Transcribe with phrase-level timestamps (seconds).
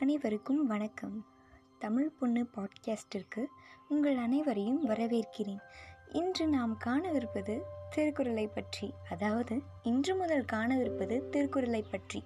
[0.00, 1.26] அனைவருக்கும் வணக்கம்.
[1.78, 3.44] தமிழ் பொண்ணு பாட்காஸ்டிற்கு
[3.88, 5.60] உங்கள் அனைவரையும் வரவேற்கிறேன்.
[6.12, 7.60] இன்று நாம் காணவிருப்பது
[7.94, 12.24] திருக்குறளை பற்றி அதாவது இன்று முதல் காணவிருப்பது திருக்குறளை பற்றி.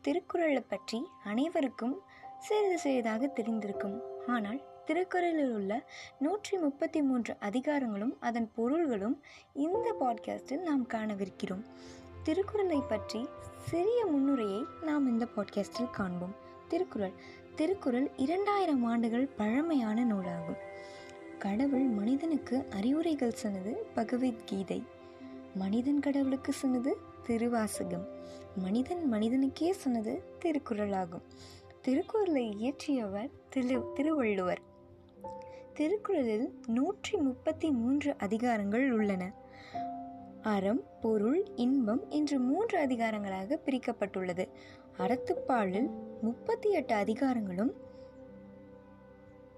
[0.00, 2.02] திருக்குறளை பற்றி அனைவருக்கும்
[2.38, 3.98] சிறிது சிறிதாக தெரிந்திருக்கும்.
[4.26, 5.84] ஆனால் திருக்குறளில் உள்ள
[6.18, 9.22] நூற்றி முப்பத்தி மூன்று அதிகாரங்களும் அதன் பொருள்களும்
[9.52, 11.64] இந்த பாட்காஸ்டில் நாம் காணவிருக்கிறோம்.
[12.22, 13.28] திருக்குறளை பற்றி
[13.58, 16.44] சிறிய முன்னுரையை நாம் இந்த பாட்காஸ்டில் காண்போம்.
[16.68, 17.12] திருக்குறள்.
[17.54, 20.58] திருக்குறள் இரண்டாயிரம் ஆண்டுகள் பழமையான நூலாகும்.
[21.38, 24.82] கடவுள் மனிதனுக்கு அறிவுரைகள் சொன்னது பகவத்கீதை
[25.54, 28.06] மனிதன் கடவுளுக்கு சொன்னது திருவாசகம்.
[28.56, 31.22] மனிதன் மனிதனுக்கே சொன்னது திருக்குறள் ஆகும்
[31.82, 34.60] திருக்குறளை இயற்றியவர் திரு திருவள்ளுவர்.
[35.74, 39.32] திருக்குறளில் நூற்றி முப்பத்தி மூன்று அதிகாரங்கள் உள்ளன.
[40.46, 44.44] அறம் பொருள் இன்பம் என்று மூன்று அதிகாரங்களாக பிரிக்கப்பட்டுள்ளது.
[44.98, 45.90] அறத்துப்பாலில்
[46.22, 47.72] முப்பத்தி எட்டு அதிகாரங்களும்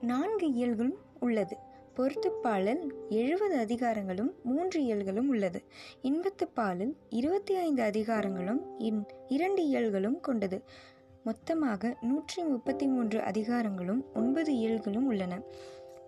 [0.01, 1.57] நான்கு இயல்களும் உள்ளது.
[1.97, 5.63] பொருத்துப்பாலில் எழுபது அதிகாரங்களும் மூன்று இயல்களும் உள்ளது.
[6.03, 10.63] இன்பத்துப்பாலில் இருபத்தி ஐந்து அதிகாரங்களும் இன் இரண்டு இயல்களும் கொண்டது.
[11.25, 15.41] மொத்தமாக நூற்றி முப்பத்தி மூன்று அதிகாரங்களும் ஒன்பது இயல்களும் உள்ளன.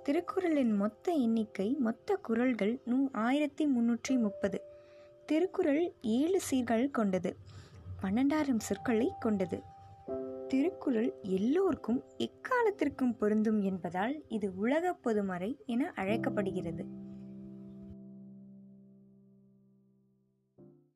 [0.04, 4.60] திருக்குறளின் மொத்த எண்ணிக்கை மொத்த குரல்கள் நூ ஆயிரத்தி முன்னூற்றி முப்பது.
[5.26, 7.36] திருக்குறள் ஏழு சீர்கள் கொண்டது
[8.02, 9.62] பன்னெண்டாயிரம் சொற்களை கொண்டது.
[10.48, 16.84] திருக்குறள் எல்லோருக்கும் எக்காலத்திற்கும் பொருந்தும் என்பதால் இது உலக பொதுமறை என அழைக்கப்படுகிறது.